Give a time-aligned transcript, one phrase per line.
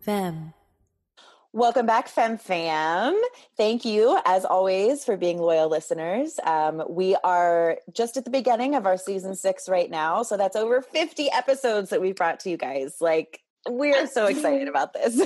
[0.00, 0.54] Femme.
[1.52, 3.20] Welcome back, Fem Fam.
[3.56, 6.40] Thank you, as always, for being loyal listeners.
[6.44, 10.22] Um, we are just at the beginning of our season six right now.
[10.22, 12.96] So that's over 50 episodes that we've brought to you guys.
[13.00, 15.16] Like, we're so excited about this.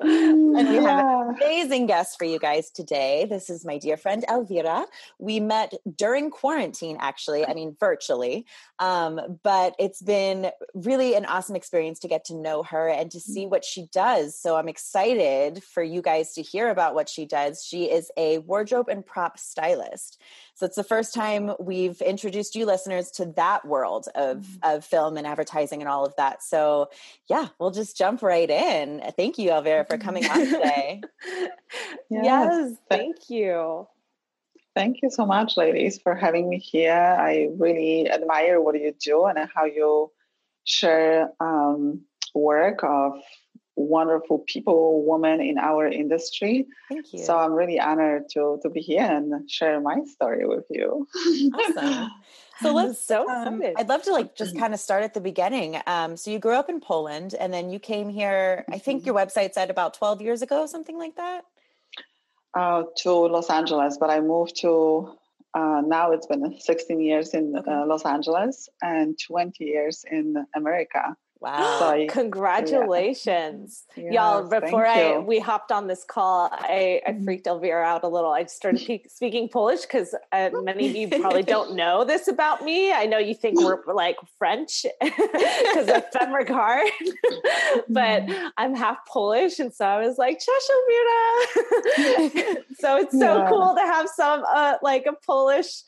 [0.00, 3.26] And we have an amazing guest for you guys today.
[3.28, 4.86] This is my dear friend Elvira.
[5.18, 8.46] We met during quarantine, actually, I mean, virtually.
[8.78, 13.20] Um, but it's been really an awesome experience to get to know her and to
[13.20, 14.38] see what she does.
[14.38, 17.64] So I'm excited for you guys to hear about what she does.
[17.64, 20.20] She is a wardrobe and prop stylist.
[20.54, 24.74] So it's the first time we've introduced you listeners to that world of, mm-hmm.
[24.76, 26.42] of film and advertising and all of that.
[26.42, 26.90] So
[27.28, 29.00] yeah, we'll just jump right in.
[29.16, 31.00] Thank you, Elvira, for coming on today.
[32.10, 33.86] yes, yes, thank you.
[34.74, 36.92] Thank you so much, ladies, for having me here.
[36.92, 40.12] I really admire what you do and how you
[40.64, 42.02] share um,
[42.34, 43.20] work of
[43.78, 46.66] wonderful people, women in our industry.
[46.88, 47.20] Thank you.
[47.20, 51.06] So I'm really honored to to be here and share my story with you.
[51.54, 52.10] Awesome.
[52.60, 55.80] So let's so um, I'd love to like just kind of start at the beginning.
[55.86, 59.14] Um, so you grew up in Poland and then you came here, I think your
[59.14, 59.28] mm-hmm.
[59.28, 61.44] website said about 12 years ago, something like that.
[62.54, 65.16] Uh, to Los Angeles, but I moved to
[65.54, 67.70] uh, now it's been 16 years in okay.
[67.70, 71.16] uh, Los Angeles and 20 years in America.
[71.40, 71.78] Wow.
[71.78, 73.84] So, Congratulations.
[73.96, 74.10] Yeah.
[74.10, 77.24] Y'all, before I we hopped on this call, I, I mm-hmm.
[77.24, 78.32] freaked Elvira out a little.
[78.32, 82.92] I started speaking Polish because uh, many of you probably don't know this about me.
[82.92, 86.86] I know you think we're like French because of Femme Regard,
[87.88, 88.48] but mm-hmm.
[88.56, 89.60] I'm half Polish.
[89.60, 92.64] And so I was like, Cześć Elvira.
[92.80, 93.48] so it's so yeah.
[93.48, 95.82] cool to have some uh, like a Polish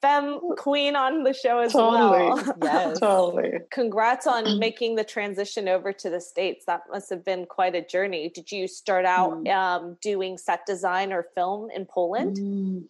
[0.00, 2.26] femme queen on the show as totally.
[2.26, 2.56] well.
[2.62, 2.98] Yes.
[2.98, 3.58] totally.
[3.70, 6.64] Congrats on making the transition over to the States.
[6.66, 8.30] That must have been quite a journey.
[8.34, 9.54] Did you start out mm.
[9.54, 12.36] um, doing set design or film in Poland?
[12.36, 12.84] Mm.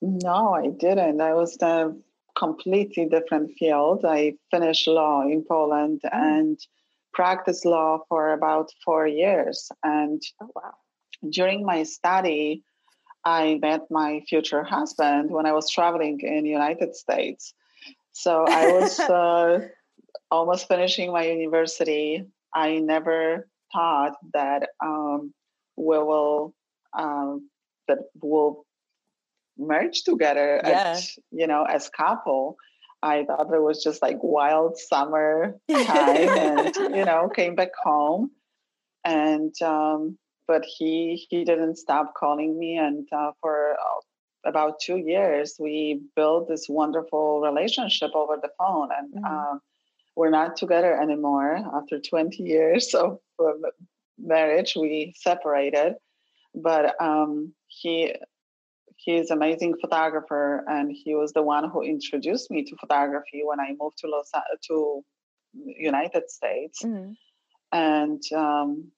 [0.00, 1.20] No, I didn't.
[1.20, 1.92] I was in a
[2.36, 4.04] completely different field.
[4.04, 6.10] I finished law in Poland mm.
[6.12, 6.58] and
[7.12, 9.70] practiced law for about four years.
[9.82, 10.74] And oh, wow.
[11.30, 12.62] during my study,
[13.24, 17.54] I met my future husband when I was traveling in United States.
[18.12, 19.68] So I was uh,
[20.30, 22.24] almost finishing my university.
[22.54, 25.32] I never thought that um,
[25.76, 26.54] we will
[26.98, 27.48] um,
[27.86, 28.64] that we'll
[29.58, 30.94] merge together yeah.
[30.96, 32.56] as you know as couple.
[33.00, 38.30] I thought it was just like wild summer time, and you know came back home,
[39.04, 42.78] and um, but he he didn't stop calling me.
[42.78, 48.88] And uh, for uh, about two years we built this wonderful relationship over the phone.
[48.98, 49.24] And mm-hmm.
[49.24, 49.58] uh,
[50.16, 51.60] we're not together anymore.
[51.74, 53.18] After 20 years of
[54.18, 55.94] marriage we separated.
[56.54, 58.14] But um, he
[58.96, 60.64] he's amazing photographer.
[60.66, 64.32] And he was the one who introduced me to photography when i moved to los
[64.66, 65.04] to
[65.54, 66.82] united states.
[66.82, 67.12] Mm-hmm.
[67.72, 68.90] and um,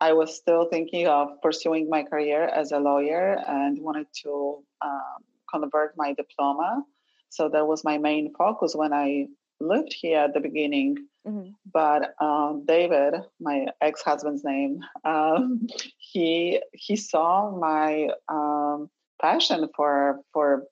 [0.00, 5.24] I was still thinking of pursuing my career as a lawyer and wanted to um,
[5.50, 6.82] convert my diploma.
[7.30, 9.28] So that was my main focus when I
[9.60, 10.96] lived here at the beginning.
[11.26, 11.50] Mm-hmm.
[11.72, 15.66] But um, David, my ex-husband's name, um,
[15.98, 20.64] he he saw my um, passion for for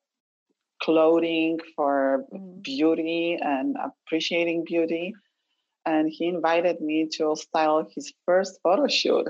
[0.83, 2.61] clothing, for mm-hmm.
[2.61, 5.15] beauty, and appreciating beauty,
[5.85, 9.27] and he invited me to style his first photo shoot.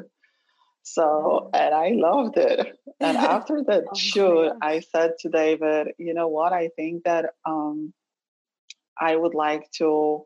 [0.83, 2.79] So, and I loved it.
[3.01, 6.53] And after that oh shoot, I said to David, you know what?
[6.53, 7.93] I think that um,
[9.01, 10.25] I would like to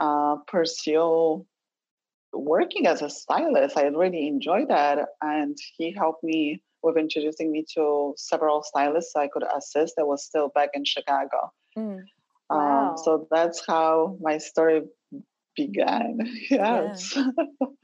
[0.00, 1.46] uh, pursue
[2.32, 3.76] working as a stylist.
[3.76, 5.08] I really enjoy that.
[5.20, 10.24] And he helped me with introducing me to several stylists I could assist that was
[10.24, 11.52] still back in Chicago.
[11.76, 12.04] Mm.
[12.50, 12.90] Um, wow.
[12.90, 14.82] Um, so that's how my story
[15.56, 16.18] began.
[16.50, 17.14] Yes.
[17.16, 17.30] Yeah.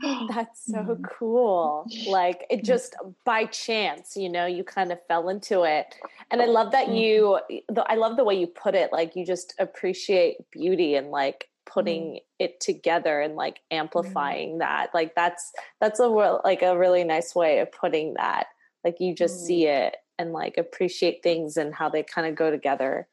[0.31, 1.03] That's so mm-hmm.
[1.05, 1.87] cool.
[2.09, 2.95] Like it just
[3.25, 5.95] by chance, you know, you kind of fell into it.
[6.31, 7.79] And I love that you mm-hmm.
[7.87, 12.03] I love the way you put it like you just appreciate beauty and like putting
[12.03, 12.21] mm.
[12.39, 14.59] it together and like amplifying mm.
[14.61, 14.91] that.
[14.95, 18.47] Like that's that's a like a really nice way of putting that.
[18.85, 19.47] Like you just mm.
[19.47, 23.09] see it and like appreciate things and how they kind of go together.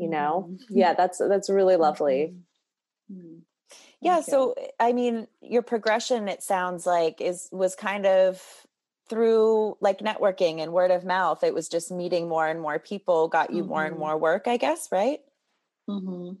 [0.00, 0.48] You know?
[0.50, 0.78] Mm-hmm.
[0.78, 2.34] Yeah, that's that's really lovely.
[3.12, 3.18] Mm-hmm.
[3.20, 3.40] Mm
[4.00, 8.42] yeah so i mean your progression it sounds like is was kind of
[9.08, 13.28] through like networking and word of mouth it was just meeting more and more people
[13.28, 13.70] got you mm-hmm.
[13.70, 14.04] more and mm-hmm.
[14.04, 15.20] more work i guess right
[15.88, 16.32] mm-hmm.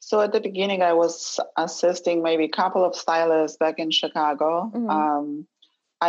[0.00, 4.70] so at the beginning i was assisting maybe a couple of stylists back in chicago
[4.74, 4.90] mm-hmm.
[4.90, 5.46] um,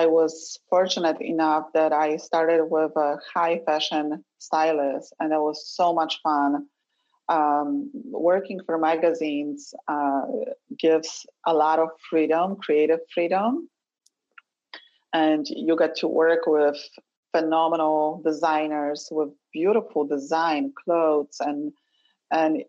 [0.02, 5.58] i was fortunate enough that i started with a high fashion stylist and it was
[5.80, 6.68] so much fun
[7.30, 10.22] um, working for magazines uh,
[10.78, 13.70] gives a lot of freedom, creative freedom.
[15.14, 16.78] And you get to work with
[17.36, 21.74] phenomenal designers with beautiful design clothes and
[22.32, 22.64] and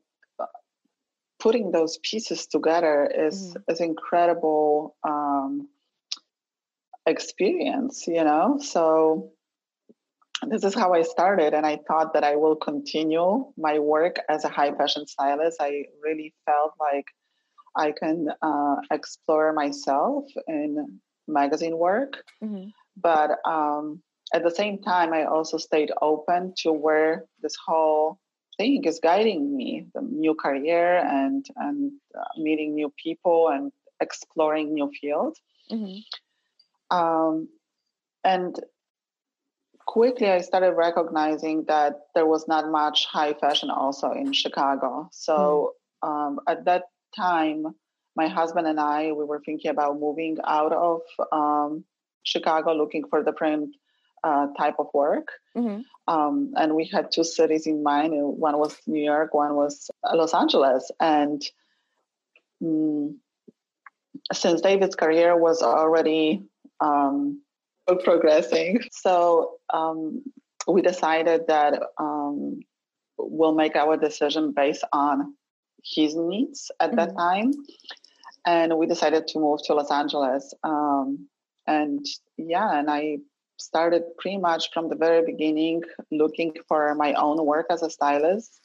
[1.39, 3.73] putting those pieces together is mm.
[3.73, 5.69] is incredible um,
[7.07, 9.33] experience you know so
[10.49, 14.45] this is how I started, and I thought that I will continue my work as
[14.45, 15.59] a high fashion stylist.
[15.61, 17.07] I really felt like
[17.75, 22.69] I can uh, explore myself in magazine work, mm-hmm.
[22.97, 24.03] but um,
[24.35, 28.19] at the same time, I also stayed open to where this whole
[28.59, 34.75] thing is guiding me the new career and and uh, meeting new people and exploring
[34.75, 35.41] new fields.
[35.71, 35.99] Mm-hmm.
[36.91, 37.49] Um,
[38.25, 38.59] and
[39.87, 45.09] quickly I started recognizing that there was not much high fashion also in Chicago.
[45.13, 45.75] So
[46.05, 46.09] mm.
[46.09, 46.85] um, at that
[47.15, 47.75] time,
[48.17, 51.01] my husband and I we were thinking about moving out of
[51.33, 51.85] um,
[52.23, 53.77] Chicago, looking for different
[54.25, 55.29] uh, type of work.
[55.57, 55.81] Mm-hmm.
[56.13, 58.13] Um, and we had two cities in mind.
[58.15, 60.91] One was New York, one was Los Angeles.
[60.99, 61.43] And
[62.63, 63.15] mm,
[64.33, 66.43] since David's career was already
[66.81, 67.43] um,
[68.05, 68.81] progressing.
[68.91, 70.23] So um,
[70.67, 72.61] we decided that um,
[73.19, 75.35] we'll make our decision based on
[75.83, 76.97] his needs at mm-hmm.
[76.97, 77.53] that time.
[78.45, 80.55] And we decided to move to Los Angeles.
[80.63, 81.29] Um,
[81.67, 82.05] and
[82.37, 83.19] yeah, and I
[83.59, 85.83] started pretty much from the very beginning
[86.13, 88.61] looking for my own work as a stylist.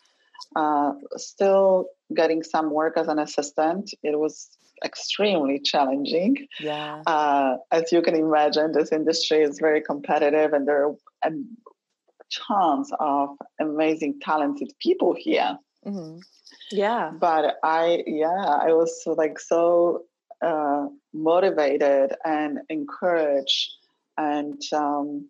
[0.55, 3.93] Uh, still getting some work as an assistant.
[4.03, 4.49] It was
[4.83, 6.47] extremely challenging.
[6.59, 7.01] Yeah.
[7.05, 10.95] Uh, as you can imagine, this industry is very competitive, and there are
[11.25, 11.57] um,
[12.31, 13.29] tons of
[13.59, 15.57] amazing, talented people here.
[15.85, 16.19] Mm-hmm.
[16.71, 17.11] Yeah.
[17.19, 20.03] But I, yeah, I was like so
[20.41, 23.71] uh, motivated and encouraged
[24.17, 25.29] and um,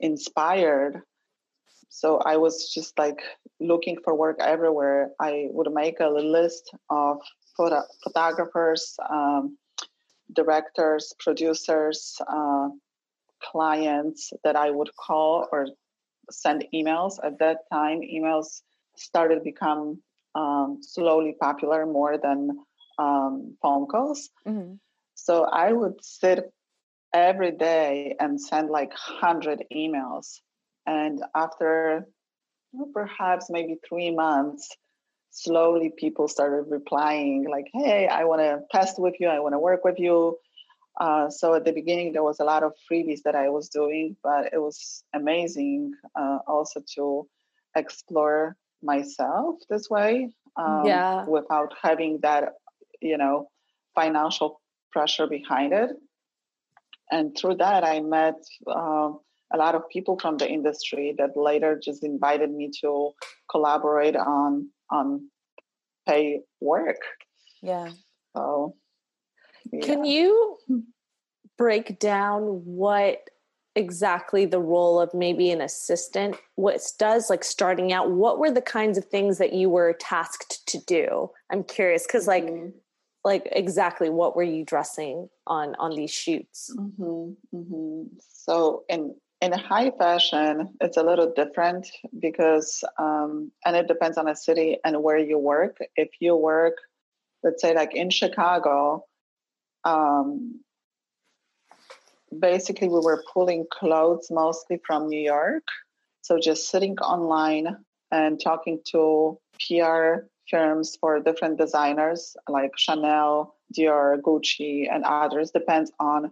[0.00, 1.02] inspired.
[1.88, 3.22] So I was just like
[3.60, 5.10] looking for work everywhere.
[5.20, 7.18] I would make a list of
[7.56, 9.58] photo- photographers, um,
[10.32, 12.68] directors, producers, uh,
[13.42, 15.68] clients that I would call or
[16.30, 17.18] send emails.
[17.22, 18.62] At that time, emails
[18.96, 20.00] started to become
[20.34, 22.58] um, slowly popular more than
[22.98, 24.30] um, phone calls.
[24.46, 24.74] Mm-hmm.
[25.14, 26.52] So I would sit
[27.12, 30.40] every day and send like 100 emails.
[30.86, 32.06] And after
[32.72, 34.68] well, perhaps maybe three months,
[35.34, 39.58] slowly people started replying like hey i want to test with you i want to
[39.58, 40.38] work with you
[41.00, 44.16] uh, so at the beginning there was a lot of freebies that i was doing
[44.22, 47.26] but it was amazing uh, also to
[47.74, 51.24] explore myself this way um, yeah.
[51.26, 52.54] without having that
[53.02, 53.48] you know
[53.96, 54.60] financial
[54.92, 55.90] pressure behind it
[57.10, 58.36] and through that i met
[58.68, 59.10] uh,
[59.52, 63.10] a lot of people from the industry that later just invited me to
[63.50, 65.28] collaborate on on
[66.06, 66.96] pay work.
[67.62, 67.90] Yeah.
[68.36, 68.76] So,
[69.72, 69.84] yeah.
[69.84, 70.58] can you
[71.56, 73.28] break down what
[73.76, 78.62] exactly the role of maybe an assistant what does like starting out what were the
[78.62, 82.68] kinds of things that you were tasked to do i'm curious because like mm-hmm.
[83.24, 88.02] like exactly what were you dressing on on these shoots mm-hmm, mm-hmm.
[88.20, 91.88] so in in high fashion, it's a little different
[92.18, 95.78] because, um, and it depends on the city and where you work.
[95.96, 96.76] If you work,
[97.42, 99.04] let's say, like in Chicago,
[99.84, 100.60] um,
[102.38, 105.64] basically we were pulling clothes mostly from New York.
[106.22, 107.76] So just sitting online
[108.10, 115.50] and talking to PR firms for different designers like Chanel, Dior, Gucci, and others.
[115.50, 116.30] Depends on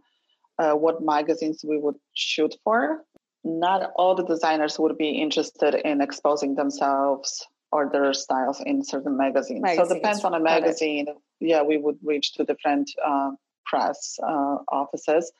[0.59, 3.05] uh, what magazines we would shoot for.
[3.45, 9.17] Not all the designers would be interested in exposing themselves or their styles in certain
[9.17, 9.63] magazines.
[9.63, 9.89] magazines.
[9.89, 11.07] So depends on a magazine.
[11.41, 13.31] Yeah, we would reach to different uh,
[13.65, 15.33] press uh, offices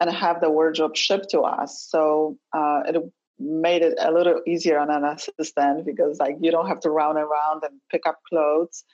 [0.00, 1.86] and have the wardrobe shipped to us.
[1.88, 2.96] So uh, it
[3.38, 7.16] made it a little easier on an assistant because like you don't have to run
[7.16, 8.84] around and pick up clothes.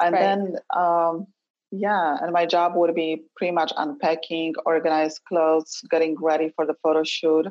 [0.00, 0.20] And right.
[0.20, 1.26] then um,
[1.72, 6.74] yeah, and my job would be pretty much unpacking, organize clothes, getting ready for the
[6.82, 7.46] photo shoot,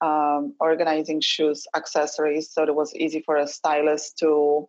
[0.00, 4.68] um, organizing shoes, accessories, so it was easy for a stylist to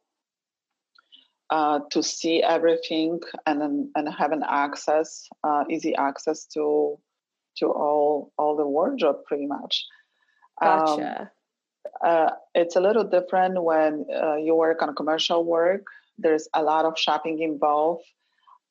[1.50, 7.00] uh, to see everything and and have an access, uh, easy access to
[7.58, 9.86] to all all the wardrobe, pretty much.
[10.62, 11.22] Gotcha.
[11.22, 11.30] Um,
[12.06, 15.86] uh, it's a little different when uh, you work on commercial work.
[16.18, 18.04] There's a lot of shopping involved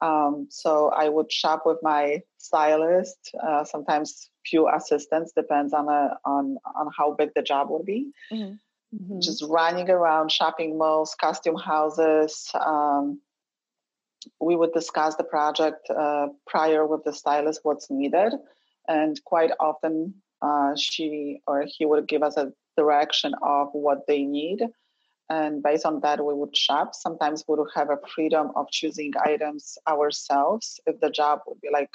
[0.01, 6.17] um, so I would shop with my stylist, uh, sometimes few assistants, depends on a,
[6.25, 8.11] on on how big the job would be.
[8.33, 8.55] Mm-hmm.
[8.97, 9.21] Mm-hmm.
[9.21, 12.51] Just running around shopping malls, costume houses.
[12.55, 13.21] Um,
[14.41, 18.33] we would discuss the project uh, prior with the stylist what's needed,
[18.87, 24.23] and quite often uh, she or he would give us a direction of what they
[24.23, 24.63] need
[25.31, 26.95] and based on that we would shop.
[26.95, 31.69] Sometimes we would have a freedom of choosing items ourselves if the job would be
[31.73, 31.91] like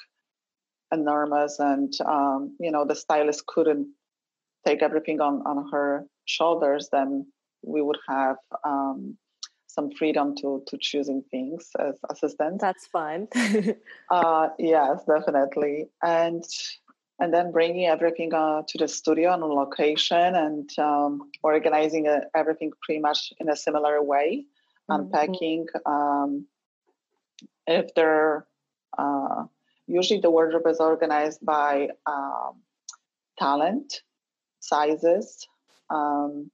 [0.91, 3.87] enormous and um, you know the stylist couldn't
[4.65, 7.25] take everything on on her shoulders then
[7.63, 9.17] we would have um,
[9.67, 12.61] some freedom to to choosing things as assistants.
[12.61, 13.27] That's fun.
[14.11, 15.85] Uh, yes definitely.
[16.03, 16.43] And
[17.19, 22.71] and then bringing everything uh, to the studio on location and um, organizing uh, everything
[22.81, 24.45] pretty much in a similar way
[24.89, 25.01] mm-hmm.
[25.01, 26.45] unpacking um,
[27.67, 28.45] if there
[28.97, 29.43] uh,
[29.87, 32.61] usually the wardrobe is organized by um,
[33.37, 34.01] talent
[34.59, 35.47] sizes
[35.89, 36.49] um,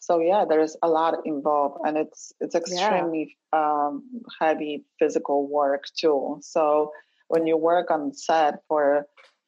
[0.00, 3.30] so yeah there's a lot involved and it's it's extremely yeah.
[3.54, 4.02] Um,
[4.40, 6.90] heavy physical work too so
[7.28, 9.06] when you work on set for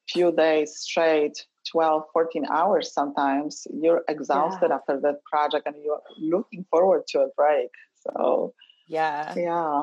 [0.08, 4.76] few days straight 12 14 hours sometimes you're exhausted yeah.
[4.76, 8.54] after that project and you're looking forward to a break so
[8.88, 9.82] yeah yeah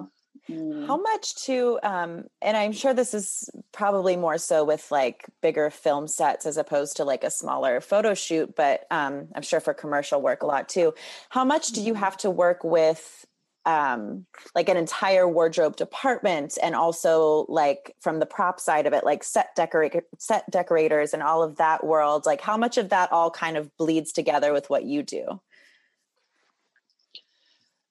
[0.50, 0.88] mm.
[0.88, 5.70] how much to um and i'm sure this is probably more so with like bigger
[5.70, 9.74] film sets as opposed to like a smaller photo shoot but um i'm sure for
[9.74, 10.94] commercial work a lot too
[11.30, 12.04] how much do you mm-hmm.
[12.04, 13.26] have to work with
[13.66, 19.06] um like an entire wardrobe department and also like from the prop side of it
[19.06, 23.12] like set decorator set decorators and all of that world like how much of that
[23.12, 25.40] all kind of bleeds together with what you do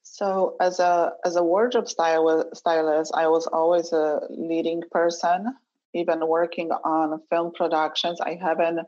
[0.02, 5.54] so as a as a wardrobe style, stylist i was always a leading person
[5.94, 8.80] even working on film productions i haven't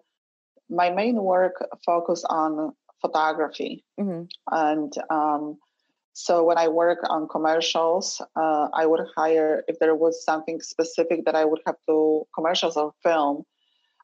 [0.68, 4.24] my main work focused on photography mm-hmm.
[4.50, 5.58] and um,
[6.14, 11.25] so when I work on commercials, uh, I would hire if there was something specific
[11.25, 13.44] that I would have to commercials or film,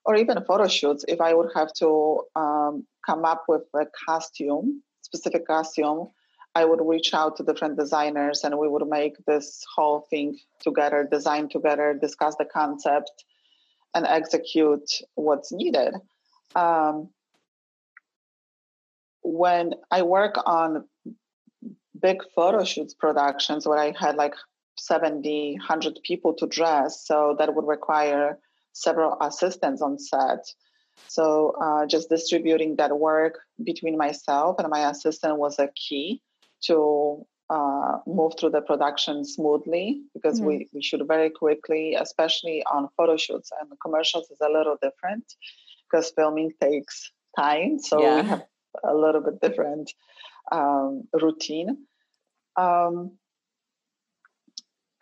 [0.04, 1.04] or even photo shoots.
[1.06, 6.08] If I would have to um, come up with a costume, specific costume,
[6.56, 11.06] I would reach out to different designers and we would make this whole thing together,
[11.08, 13.24] design together, discuss the concept,
[13.94, 15.94] and execute what's needed.
[16.56, 17.10] Um,
[19.22, 20.88] when I work on
[22.00, 24.34] big photo shoots productions where I had like
[24.78, 27.06] 70, 100 people to dress.
[27.06, 28.38] So that would require
[28.72, 30.46] several assistants on set.
[31.08, 36.22] So uh, just distributing that work between myself and my assistant was a key
[36.64, 40.46] to uh, move through the production smoothly because mm-hmm.
[40.46, 45.24] we, we shoot very quickly, especially on photo shoots and commercials is a little different
[45.90, 47.78] because filming takes time.
[47.78, 48.22] So yeah.
[48.22, 48.44] we have
[48.84, 49.92] a little bit different
[50.52, 51.86] um, routine.
[52.60, 53.12] Um,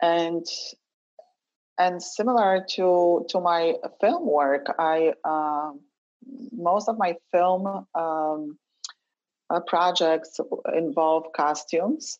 [0.01, 0.45] and
[1.77, 5.71] and similar to to my film work, I uh,
[6.51, 8.57] most of my film um,
[9.49, 10.39] uh, projects
[10.73, 12.19] involve costumes,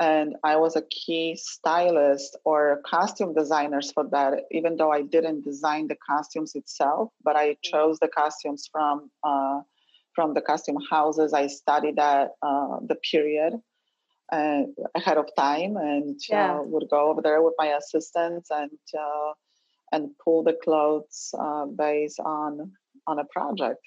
[0.00, 4.44] and I was a key stylist or costume designers for that.
[4.50, 7.70] Even though I didn't design the costumes itself, but I mm-hmm.
[7.70, 9.60] chose the costumes from uh,
[10.14, 11.34] from the costume houses.
[11.34, 13.60] I studied that uh, the period
[14.32, 14.62] uh,
[14.94, 16.58] ahead of time and yeah.
[16.58, 19.32] uh, would go over there with my assistants and uh,
[19.92, 22.72] and pull the clothes uh, based on
[23.06, 23.80] on a project.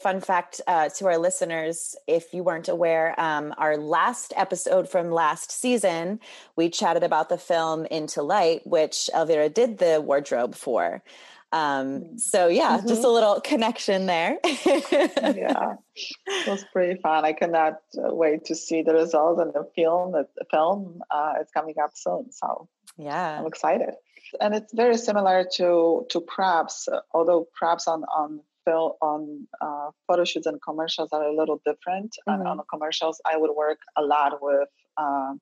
[0.00, 5.12] Fun fact uh, to our listeners if you weren't aware, um, our last episode from
[5.12, 6.18] last season,
[6.56, 11.04] we chatted about the film Into Light, which Elvira did the wardrobe for.
[11.52, 12.20] Um, mm.
[12.20, 12.88] so yeah, mm-hmm.
[12.88, 14.38] just a little connection there.
[14.44, 15.74] yeah,
[16.26, 17.26] it was pretty fun.
[17.26, 20.12] I cannot uh, wait to see the results and the film.
[20.12, 23.94] The film uh, is coming up soon, so yeah, I'm excited.
[24.40, 30.24] And it's very similar to to props, although props on on film on uh, photo
[30.24, 32.16] shoots and commercials are a little different.
[32.26, 32.40] Mm-hmm.
[32.40, 35.34] And on the commercials, I would work a lot with uh,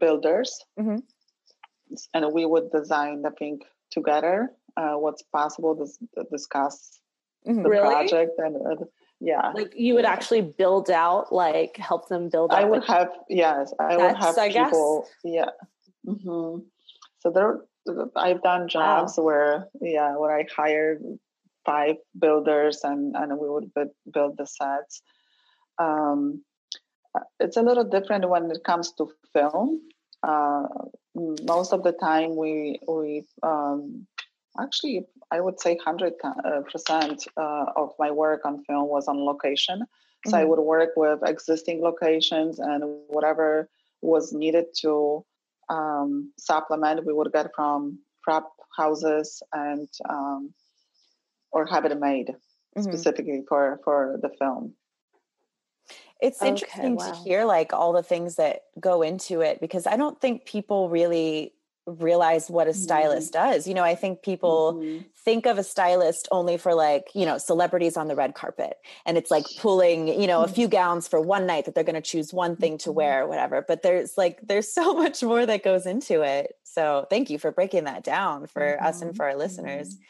[0.00, 0.96] builders, mm-hmm.
[2.14, 3.60] and we would design the thing
[3.92, 7.00] together uh, what's possible to discuss
[7.46, 7.62] mm-hmm.
[7.62, 7.88] the really?
[7.88, 8.84] project and uh,
[9.20, 13.72] yeah like you would actually build out like help them build i would have yes
[13.80, 15.32] i would have I people guess.
[15.32, 15.50] yeah
[16.06, 16.60] mm-hmm.
[17.20, 17.60] so there
[18.14, 19.24] i've done jobs wow.
[19.24, 21.02] where yeah where i hired
[21.64, 23.70] five builders and and we would
[24.12, 25.02] build the sets
[25.78, 26.42] um,
[27.40, 29.80] it's a little different when it comes to film
[30.22, 30.66] uh,
[31.14, 34.06] most of the time we we um,
[34.60, 39.84] actually i would say 100% uh, uh, of my work on film was on location
[40.26, 40.40] so mm-hmm.
[40.40, 43.68] i would work with existing locations and whatever
[44.02, 45.24] was needed to
[45.68, 50.52] um, supplement we would get from prop houses and um,
[51.50, 52.82] or have it made mm-hmm.
[52.82, 54.74] specifically for for the film
[56.20, 57.10] it's okay, interesting wow.
[57.10, 60.88] to hear like all the things that go into it because i don't think people
[60.88, 61.52] really
[61.86, 63.50] realize what a stylist mm-hmm.
[63.50, 63.68] does.
[63.68, 65.04] You know, I think people mm-hmm.
[65.24, 68.76] think of a stylist only for like, you know, celebrities on the red carpet.
[69.04, 71.94] And it's like pulling, you know, a few gowns for one night that they're going
[71.94, 72.96] to choose one thing to mm-hmm.
[72.96, 73.64] wear or whatever.
[73.66, 76.54] But there's like, there's so much more that goes into it.
[76.64, 78.84] So thank you for breaking that down for mm-hmm.
[78.84, 79.94] us and for our listeners.
[79.94, 80.02] Mm-hmm.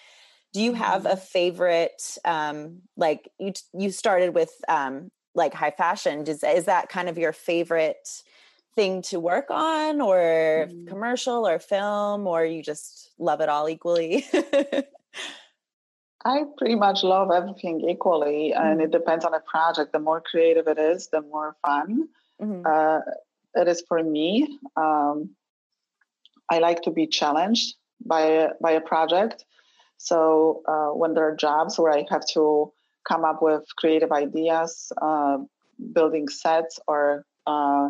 [0.54, 1.12] Do you have mm-hmm.
[1.12, 6.24] a favorite, um, like you, you started with, um, like high fashion.
[6.24, 8.08] Does, is that kind of your favorite
[8.76, 10.86] thing to work on or mm.
[10.86, 14.24] commercial or film or you just love it all equally
[16.24, 18.60] i pretty much love everything equally mm.
[18.60, 18.98] and it mm-hmm.
[18.98, 22.06] depends on the project the more creative it is the more fun
[22.40, 22.62] mm-hmm.
[22.66, 23.00] uh,
[23.60, 25.30] it is for me um,
[26.50, 29.46] i like to be challenged by a, by a project
[29.96, 32.70] so uh, when there are jobs where i have to
[33.08, 35.38] come up with creative ideas uh,
[35.94, 37.88] building sets or uh,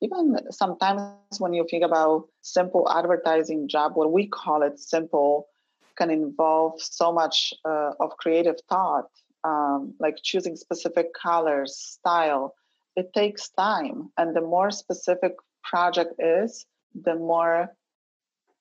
[0.00, 5.48] even sometimes when you think about simple advertising job, what we call it simple,
[5.96, 9.06] can involve so much uh, of creative thought,
[9.44, 12.54] um, like choosing specific colors, style.
[12.96, 15.32] It takes time, and the more specific
[15.64, 17.74] project is, the more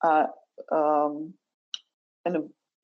[0.03, 0.27] uh,
[0.71, 1.33] um,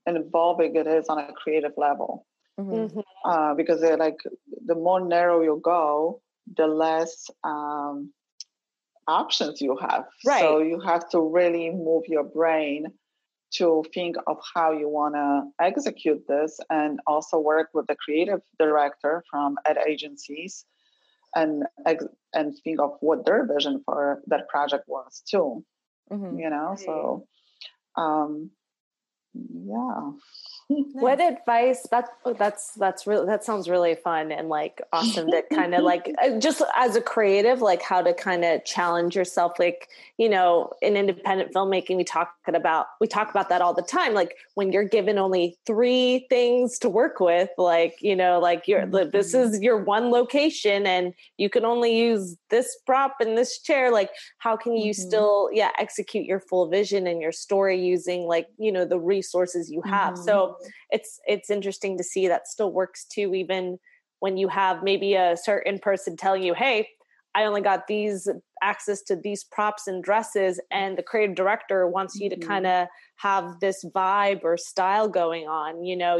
[0.05, 2.25] involving it is on a creative level.
[2.59, 2.73] Mm-hmm.
[2.73, 2.99] mm-hmm.
[3.23, 4.17] Uh, because they're like
[4.65, 6.21] the more narrow you go,
[6.57, 8.11] the less um,
[9.11, 10.05] options you have.
[10.25, 10.41] Right.
[10.41, 12.87] So you have to really move your brain
[13.57, 18.39] to think of how you want to execute this and also work with the creative
[18.57, 20.65] director from ad agencies
[21.35, 21.63] and
[22.33, 25.63] and think of what their vision for that project was too
[26.11, 26.39] mm-hmm.
[26.39, 27.25] you know so
[27.97, 28.49] um
[29.33, 30.11] yeah
[30.93, 35.43] what advice that oh, that's that's really that sounds really fun and like awesome to
[35.53, 39.53] kind of like uh, just as a creative like how to kind of challenge yourself
[39.59, 43.81] like you know in independent filmmaking we talk about we talk about that all the
[43.81, 48.67] time like when you're given only three things to work with like you know like
[48.67, 49.09] you're mm-hmm.
[49.09, 53.91] this is your one location and you can only use this prop and this chair
[53.91, 55.07] like how can you mm-hmm.
[55.07, 59.69] still yeah execute your full vision and your story using like you know the resources
[59.71, 60.23] you have mm-hmm.
[60.23, 60.57] so
[60.89, 63.77] it's it's interesting to see that still works too even
[64.19, 66.87] when you have maybe a certain person telling you hey
[67.35, 68.27] i only got these
[68.61, 72.47] access to these props and dresses and the creative director wants you to mm-hmm.
[72.47, 76.17] kind of have this vibe or style going on you know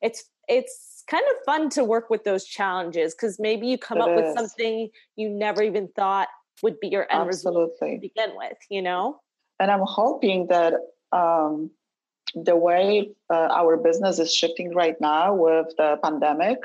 [0.00, 4.02] it's it's kind of fun to work with those challenges because maybe you come it
[4.02, 4.16] up is.
[4.16, 6.28] with something you never even thought
[6.62, 7.62] would be your end Absolutely.
[7.62, 9.20] result to begin with you know
[9.58, 10.74] and i'm hoping that
[11.12, 11.70] um,
[12.34, 16.58] the way uh, our business is shifting right now with the pandemic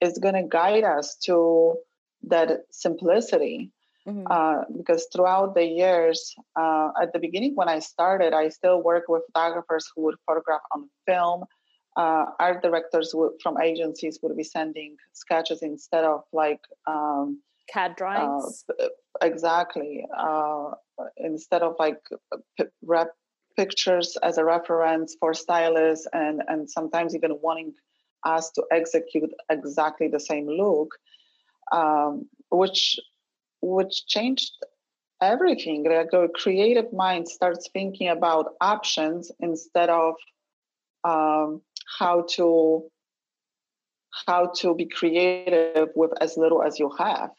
[0.00, 1.76] is going to guide us to
[2.24, 3.70] that simplicity.
[4.06, 4.26] Mm-hmm.
[4.30, 9.08] Uh, because throughout the years, uh, at the beginning when I started, I still worked
[9.08, 11.44] with photographers who would photograph on film.
[11.96, 17.40] Uh, art directors would, from agencies would be sending sketches instead of like um,
[17.72, 18.64] CAD drawings.
[18.80, 18.88] Uh,
[19.22, 20.06] exactly.
[20.16, 20.72] Uh,
[21.16, 22.00] instead of like
[22.56, 23.12] p- rep
[23.56, 27.74] pictures as a reference for stylists and and sometimes even wanting
[28.24, 30.90] us to execute exactly the same look,
[31.72, 32.98] um, which
[33.60, 34.52] which changed
[35.20, 35.84] everything.
[35.84, 40.14] Like a creative mind starts thinking about options instead of
[41.04, 41.62] um,
[41.98, 42.84] how to
[44.26, 47.30] how to be creative with as little as you have.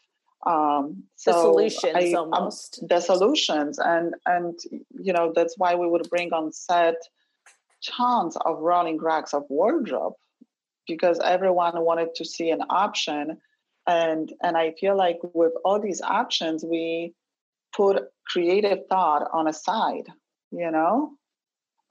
[0.46, 4.58] Um, so the solutions I, um, almost um, the solutions, and and
[5.00, 6.96] you know that's why we would bring on set
[7.84, 10.14] tons of rolling racks of wardrobe
[10.86, 13.38] because everyone wanted to see an option
[13.86, 17.14] and and i feel like with all these options we
[17.76, 20.06] put creative thought on a side
[20.50, 21.12] you know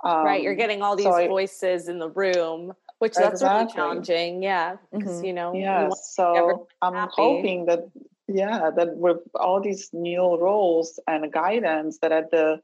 [0.04, 3.42] um, right you're um, getting all these so voices I, in the room which that's
[3.42, 3.62] exactly.
[3.62, 5.26] really challenging yeah because mm-hmm.
[5.26, 7.12] you know yeah so i'm happy.
[7.16, 7.90] hoping that
[8.28, 12.60] yeah that with all these new roles and guidance that at the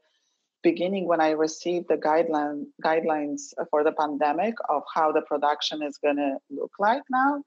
[0.62, 5.98] beginning when i received the guideline guidelines for the pandemic of how the production is
[5.98, 7.42] going to look like now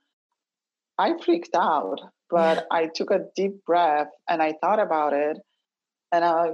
[0.97, 1.99] i freaked out
[2.29, 5.37] but i took a deep breath and i thought about it
[6.11, 6.49] and i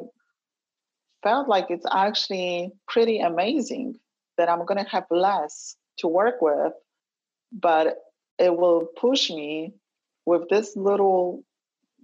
[1.21, 3.95] felt like it's actually pretty amazing
[4.37, 6.73] that i'm going to have less to work with
[7.53, 7.97] but
[8.39, 9.73] it will push me
[10.25, 11.43] with this little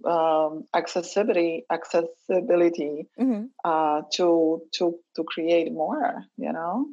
[0.04, 3.44] um, accessibility accessibility mm-hmm.
[3.64, 6.86] uh, to to to create more you know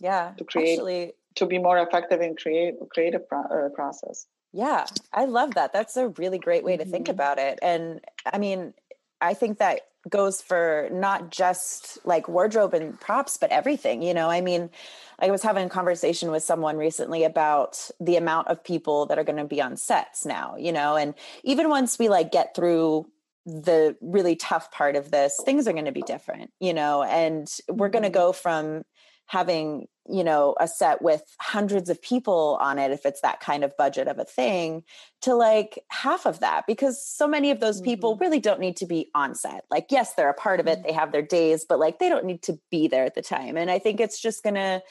[0.00, 4.86] yeah to create Actually, to be more effective in create creative pro- uh, process yeah
[5.12, 6.92] i love that that's a really great way to mm-hmm.
[6.92, 8.00] think about it and
[8.32, 8.74] i mean
[9.20, 14.30] i think that goes for not just like wardrobe and props but everything you know?
[14.30, 14.70] I mean
[15.18, 19.24] I was having a conversation with someone recently about the amount of people that are
[19.24, 21.14] going to be on sets now, you know, and
[21.44, 23.06] even once we like get through
[23.46, 27.48] the really tough part of this, things are going to be different, you know, and
[27.68, 28.14] we're going to mm-hmm.
[28.14, 28.84] go from
[29.26, 33.64] having you know a set with hundreds of people on it if it's that kind
[33.64, 34.82] of budget of a thing
[35.22, 38.24] to like half of that because so many of those people mm-hmm.
[38.24, 40.88] really don't need to be on set like yes they're a part of it mm-hmm.
[40.88, 43.56] they have their days but like they don't need to be there at the time
[43.56, 44.82] and i think it's just going to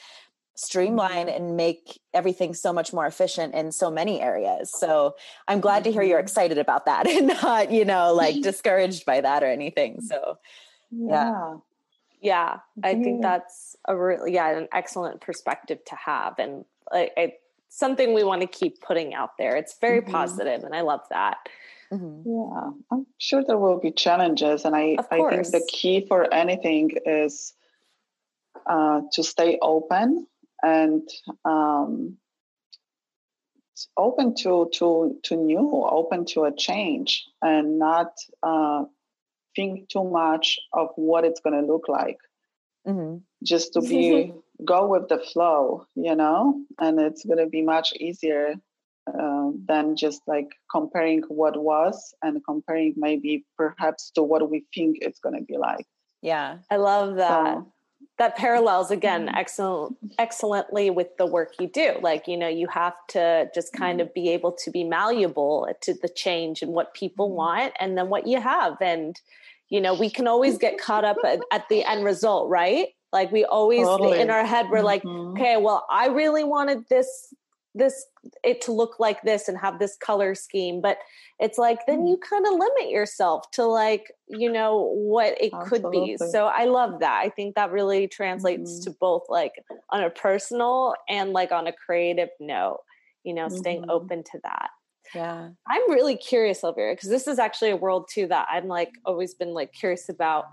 [0.56, 1.36] streamline mm-hmm.
[1.36, 4.70] and make everything so much more efficient in so many areas.
[4.72, 5.16] So
[5.48, 9.20] I'm glad to hear you're excited about that and not, you know, like discouraged by
[9.20, 10.00] that or anything.
[10.00, 10.38] So
[10.90, 11.30] yeah.
[11.30, 11.54] Yeah,
[12.82, 18.24] I think that's a really yeah an excellent perspective to have, and like something we
[18.24, 19.56] want to keep putting out there.
[19.56, 20.12] It's very mm-hmm.
[20.12, 21.38] positive, and I love that.
[21.92, 22.28] Mm-hmm.
[22.28, 26.92] Yeah, I'm sure there will be challenges, and I I think the key for anything
[27.04, 27.52] is
[28.66, 30.26] uh, to stay open
[30.62, 31.08] and
[31.44, 32.16] um,
[33.96, 38.84] open to to to new, open to a change, and not uh,
[39.56, 42.18] think too much of what it's going to look like.
[42.86, 43.18] Mm-hmm.
[43.42, 44.32] Just to be
[44.64, 48.54] go with the flow, you know, and it's going to be much easier
[49.06, 54.98] uh, than just like comparing what was and comparing maybe perhaps to what we think
[55.00, 55.86] it's going to be like.
[56.22, 57.56] Yeah, I love that.
[57.56, 57.72] So,
[58.18, 59.36] that parallels again mm-hmm.
[59.36, 64.00] excellent excellently with the work you do like you know you have to just kind
[64.00, 67.36] of be able to be malleable to the change and what people mm-hmm.
[67.36, 69.20] want and then what you have and
[69.68, 73.30] you know we can always get caught up at, at the end result right like
[73.30, 74.20] we always totally.
[74.20, 75.32] in our head we're like mm-hmm.
[75.32, 77.34] okay well i really wanted this
[77.74, 78.06] this
[78.42, 80.98] it to look like this and have this color scheme but
[81.40, 82.08] it's like then mm-hmm.
[82.08, 85.98] you kind of limit yourself to like you know what it Absolutely.
[85.98, 88.84] could be so i love that i think that really translates mm-hmm.
[88.84, 89.52] to both like
[89.90, 92.80] on a personal and like on a creative note
[93.24, 93.56] you know mm-hmm.
[93.56, 94.70] staying open to that
[95.14, 98.90] yeah i'm really curious elvira because this is actually a world too that i'm like
[99.04, 100.44] always been like curious about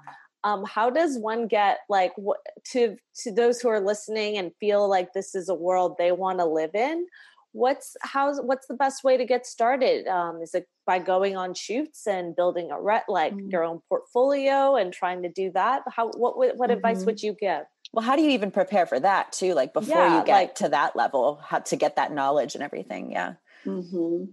[0.43, 2.39] um, how does one get like what
[2.71, 6.39] to to those who are listening and feel like this is a world they want
[6.39, 7.06] to live in
[7.54, 11.54] what's how's what's the best way to get started um, is it by going on
[11.54, 13.49] shoots and building a ret like mm-hmm.
[13.49, 16.77] your own portfolio and trying to do that how what what, what mm-hmm.
[16.77, 19.97] advice would you give well how do you even prepare for that too like before
[19.97, 23.34] yeah, you get like, to that level how to get that knowledge and everything yeah
[23.65, 24.23] mm-hmm.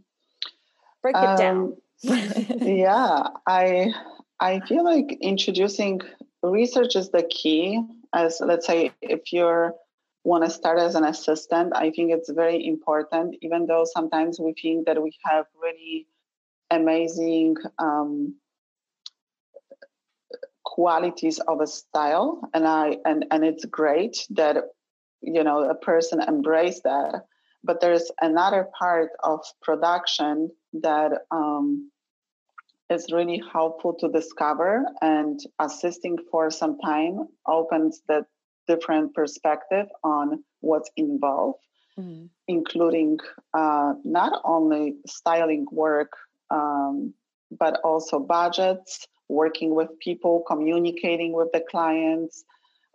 [1.03, 3.92] break it um, down yeah i
[4.40, 6.01] i feel like introducing
[6.42, 7.83] research is the key.
[8.14, 9.74] As let's say if you're
[10.24, 14.55] want to start as an assistant, I think it's very important, even though sometimes we
[14.61, 16.07] think that we have really
[16.70, 18.35] amazing um,
[20.64, 24.57] qualities of a style and i and and it's great that
[25.22, 27.24] you know a person embrace that.
[27.64, 31.90] But there's another part of production that um,
[32.90, 38.24] is really helpful to discover and assisting for some time opens the
[38.66, 41.59] different perspective on what's involved
[41.98, 42.27] mm-hmm.
[42.46, 43.18] including
[43.55, 46.12] uh, not only styling work
[46.51, 47.14] um,
[47.51, 52.44] but also budgets working with people communicating with the clients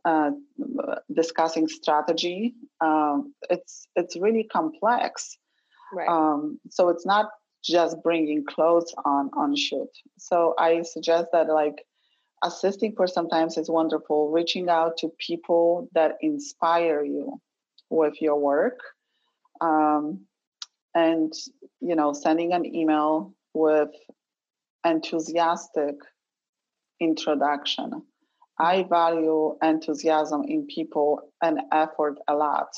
[0.05, 0.31] uh,
[1.13, 5.37] discussing strategy um, it's it's really complex
[5.93, 6.07] right.
[6.07, 7.29] um, so it's not
[7.63, 9.89] just bringing clothes on on shoot.
[10.17, 11.85] So I suggest that like
[12.43, 14.29] assisting for sometimes is wonderful.
[14.29, 17.41] Reaching out to people that inspire you
[17.89, 18.79] with your work,
[19.61, 20.25] um,
[20.93, 21.31] and
[21.79, 23.89] you know, sending an email with
[24.85, 25.95] enthusiastic
[26.99, 28.03] introduction.
[28.59, 32.69] I value enthusiasm in people and effort a lot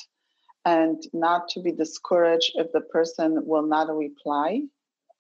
[0.65, 4.61] and not to be discouraged if the person will not reply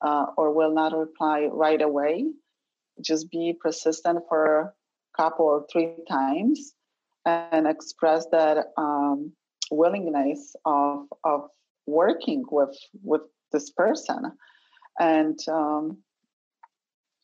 [0.05, 2.25] uh, or will not reply right away.
[3.01, 4.73] Just be persistent for a
[5.17, 6.73] couple or three times
[7.25, 9.33] and express that um,
[9.71, 11.49] willingness of, of
[11.87, 14.31] working with with this person
[14.99, 15.97] and um,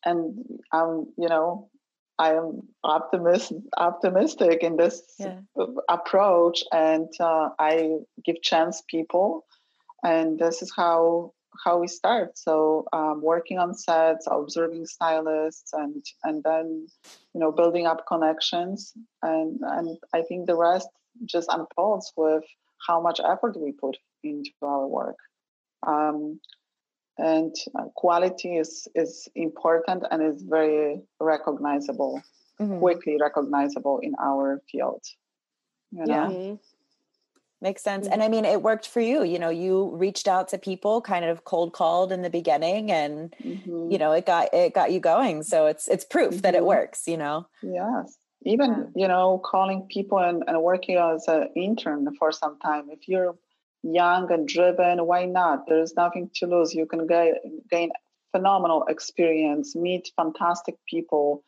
[0.04, 0.34] and
[0.72, 1.70] um, you know
[2.18, 5.38] I am optimist, optimistic in this yeah.
[5.88, 9.44] approach, and uh, I give chance people,
[10.04, 11.32] and this is how
[11.64, 12.38] how we start.
[12.38, 16.86] So um, working on sets, observing stylists, and and then
[17.34, 20.88] you know building up connections, and and I think the rest
[21.24, 22.44] just unfolds with
[22.86, 25.18] how much effort we put into our work.
[25.86, 26.40] Um,
[27.18, 32.22] and uh, quality is is important and is very recognizable,
[32.60, 32.78] mm-hmm.
[32.78, 35.02] quickly recognizable in our field.
[35.90, 36.30] You know?
[36.30, 36.56] Yeah.
[37.62, 37.68] Mm-hmm.
[37.68, 38.06] Makes sense.
[38.08, 39.22] And I mean, it worked for you.
[39.22, 43.34] You know, you reached out to people, kind of cold called in the beginning, and
[43.42, 43.90] mm-hmm.
[43.90, 45.42] you know, it got it got you going.
[45.42, 46.40] So it's it's proof mm-hmm.
[46.40, 46.66] that it mm-hmm.
[46.66, 47.06] works.
[47.06, 47.46] You know.
[47.62, 48.16] Yes.
[48.44, 49.02] Even yeah.
[49.02, 52.88] you know, calling people and, and working as an intern for some time.
[52.90, 53.36] If you're
[53.84, 55.66] young and driven, why not?
[55.68, 56.74] There's nothing to lose.
[56.74, 57.34] You can gain
[57.70, 57.90] gain
[58.32, 61.44] phenomenal experience, meet fantastic people,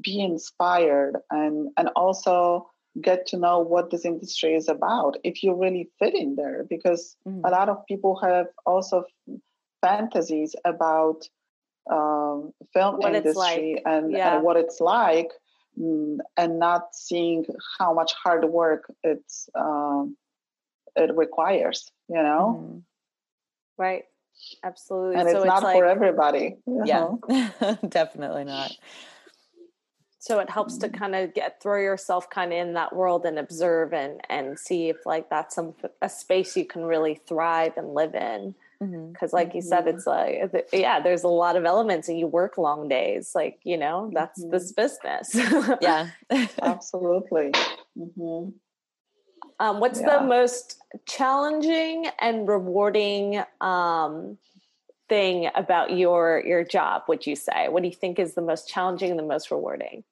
[0.00, 5.54] be inspired, and and also get to know what this industry is about if you
[5.54, 7.44] really fit in there because mm-hmm.
[7.44, 9.04] a lot of people have also
[9.80, 11.28] fantasies about
[11.90, 13.82] um, film what industry like.
[13.86, 14.36] and, yeah.
[14.36, 15.30] and, what it's like
[15.78, 17.44] mm, and not seeing
[17.78, 20.16] how much hard work it's um,
[20.96, 22.78] it requires you know mm-hmm.
[23.78, 24.04] right
[24.62, 27.08] absolutely and so it's not like, for everybody yeah
[27.88, 28.70] definitely not
[30.28, 33.38] so it helps to kind of get throw yourself kind of in that world and
[33.38, 37.94] observe and and see if like that's some a space you can really thrive and
[37.94, 39.36] live in because mm-hmm.
[39.36, 40.54] like you said it's mm-hmm.
[40.54, 44.10] like yeah there's a lot of elements and you work long days like you know
[44.12, 44.50] that's mm-hmm.
[44.50, 45.34] this business
[45.80, 46.08] yeah
[46.62, 47.50] absolutely
[47.98, 48.50] mm-hmm.
[49.60, 50.18] um, what's yeah.
[50.18, 54.36] the most challenging and rewarding um,
[55.08, 58.68] thing about your your job would you say what do you think is the most
[58.68, 60.04] challenging and the most rewarding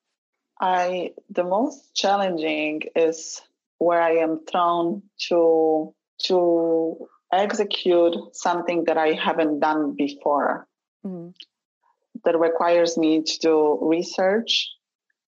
[0.60, 3.40] i the most challenging is
[3.78, 10.66] where i am thrown to to execute something that i haven't done before
[11.04, 11.30] mm-hmm.
[12.24, 14.68] that requires me to do research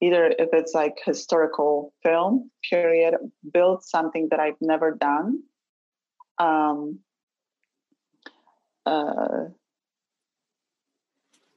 [0.00, 3.14] either if it's like historical film period
[3.52, 5.40] build something that i've never done
[6.38, 7.00] um,
[8.86, 9.48] uh,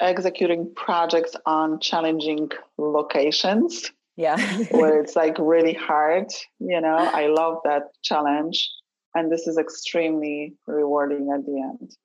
[0.01, 3.91] executing projects on challenging locations.
[4.17, 4.37] Yeah.
[4.71, 6.27] where it's like really hard.
[6.59, 8.69] You know, I love that challenge.
[9.15, 11.95] And this is extremely rewarding at the end.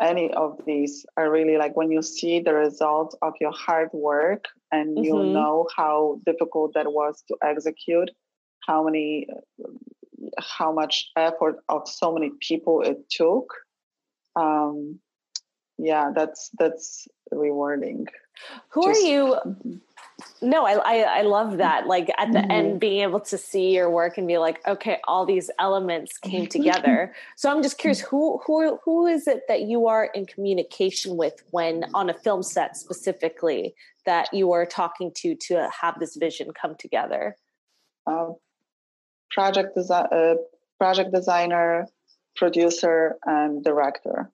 [0.00, 4.46] Any of these are really like when you see the result of your hard work
[4.72, 5.04] and mm-hmm.
[5.04, 8.10] you know how difficult that was to execute,
[8.66, 9.28] how many,
[10.40, 13.52] how much effort of so many people it took.
[14.34, 14.98] Um,
[15.78, 18.06] yeah that's that's rewarding.
[18.70, 20.48] Who Just, are you mm-hmm.
[20.48, 22.50] no I, I, I love that like at the mm-hmm.
[22.50, 26.46] end being able to see your work and be like okay all these elements came
[26.46, 27.14] together.
[27.36, 31.42] So i'm just curious who who who is it that you are in communication with
[31.50, 33.74] when on a film set specifically
[34.06, 37.36] that you are talking to to have this vision come together?
[38.06, 38.30] Uh,
[39.30, 40.34] project design uh,
[40.78, 41.86] project designer
[42.36, 44.30] producer and director.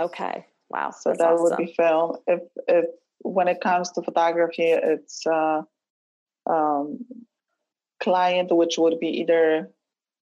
[0.00, 0.90] Okay Wow.
[0.90, 1.42] So that awesome.
[1.44, 2.16] would be film.
[2.26, 2.84] If if
[3.20, 5.62] when it comes to photography, it's uh,
[6.48, 7.04] um,
[8.00, 9.70] client, which would be either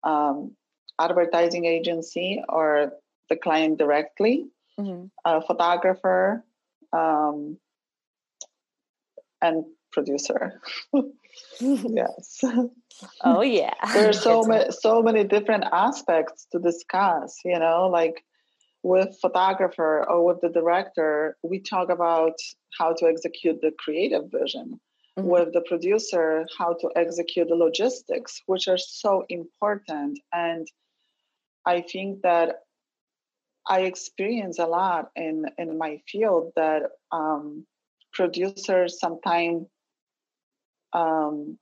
[0.04, 0.56] um,
[1.00, 2.94] advertising agency or
[3.30, 4.46] the client directly,
[4.80, 5.08] mm-hmm.
[5.26, 6.44] a photographer,
[6.94, 7.58] um,
[9.42, 10.62] and producer.
[11.60, 12.44] yes.
[13.24, 13.74] Oh yeah.
[13.94, 18.24] There are so many so many different aspects to discuss, you know, like
[18.86, 22.36] with photographer or with the director, we talk about
[22.78, 24.80] how to execute the creative vision.
[25.18, 25.28] Mm-hmm.
[25.28, 30.20] With the producer, how to execute the logistics, which are so important.
[30.32, 30.68] And
[31.66, 32.58] I think that
[33.68, 37.66] I experience a lot in in my field that um,
[38.14, 39.66] producers sometimes,
[40.94, 41.58] um,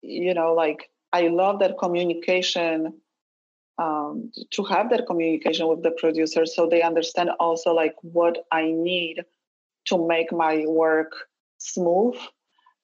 [0.00, 3.01] you know, like I love that communication
[3.78, 8.70] um, to have that communication with the producer so they understand also like what I
[8.70, 9.24] need
[9.86, 11.12] to make my work
[11.58, 12.16] smooth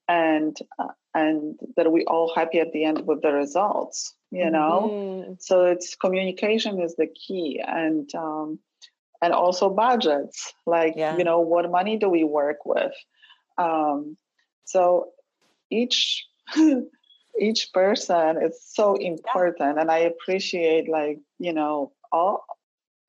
[0.08, 4.90] and uh, and that we all happy at the end with the results you know
[4.92, 5.32] mm-hmm.
[5.38, 8.58] so it's communication is the key and um,
[9.20, 11.16] and also budgets like yeah.
[11.16, 12.92] you know what money do we work with
[13.58, 14.16] um,
[14.64, 15.08] so
[15.70, 16.26] each
[17.40, 19.80] each person is so important yeah.
[19.80, 22.44] and i appreciate like you know all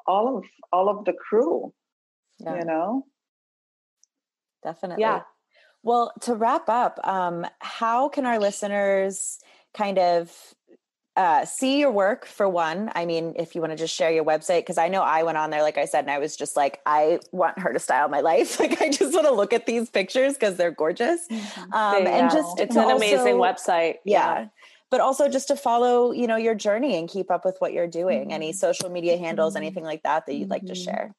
[0.05, 1.73] all of all of the crew
[2.39, 2.57] yeah.
[2.57, 3.05] you know
[4.63, 5.21] definitely yeah
[5.83, 9.39] well to wrap up um how can our listeners
[9.73, 10.31] kind of
[11.15, 12.91] uh, see your work for one.
[12.95, 15.37] I mean, if you want to just share your website, because I know I went
[15.37, 18.07] on there, like I said, and I was just like, I want her to style
[18.07, 18.59] my life.
[18.69, 21.27] Like, I just want to look at these pictures because they're gorgeous.
[21.29, 21.73] Mm-hmm.
[21.73, 23.95] Um, and just it's an also, amazing website.
[24.05, 24.41] Yeah.
[24.41, 24.47] yeah.
[24.91, 27.87] But also just to follow, you know, your journey and keep up with what you're
[27.87, 28.23] doing.
[28.23, 28.31] Mm-hmm.
[28.31, 29.63] Any social media handles, mm-hmm.
[29.63, 30.83] anything like that that you'd like to mm-hmm.
[30.83, 31.15] share.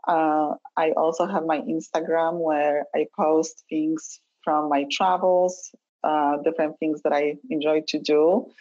[0.08, 6.78] Uh, I also have my Instagram where I post things from my travels, uh, different
[6.80, 8.52] things that I enjoy to do.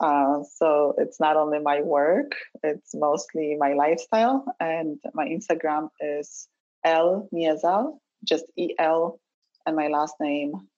[0.00, 4.44] Uh, so it's not only my work, it's mostly my lifestyle.
[4.60, 6.48] And my Instagram is
[6.84, 9.20] El Miezal, just E L,
[9.66, 10.68] and my last name,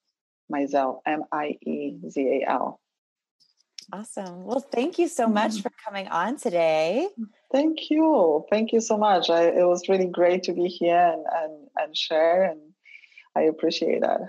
[0.51, 2.79] Miezal, M I E Z A L.
[3.91, 4.43] Awesome.
[4.43, 5.61] Well, thank you so much mm-hmm.
[5.61, 7.07] for coming on today.
[7.51, 8.45] Thank you.
[8.49, 9.29] Thank you so much.
[9.29, 12.59] I, it was really great to be here and, and, and share, and
[13.35, 14.21] I appreciate that.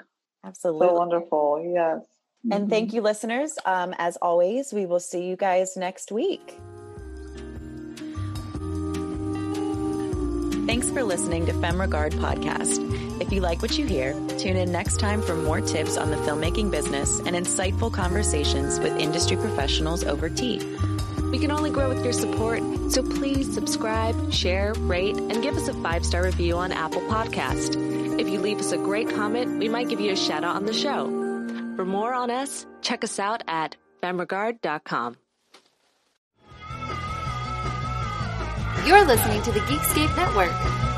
[0.44, 0.88] Absolutely.
[0.88, 1.62] So wonderful.
[1.62, 2.00] Yes.
[2.44, 2.70] And mm-hmm.
[2.70, 3.58] thank you, listeners.
[3.66, 6.58] Um, as always, we will see you guys next week.
[10.66, 12.78] Thanks for listening to Femme Regard Podcast.
[13.20, 16.16] If you like what you hear, tune in next time for more tips on the
[16.18, 20.60] filmmaking business and insightful conversations with industry professionals over tea.
[21.30, 25.68] We can only grow with your support, so please subscribe, share, rate, and give us
[25.68, 27.76] a five star review on Apple Podcast.
[28.18, 30.66] If you leave us a great comment, we might give you a shout out on
[30.66, 31.06] the show.
[31.76, 35.16] For more on us, check us out at femmeregard.com.
[38.86, 40.89] You're listening to the Geekscape Network.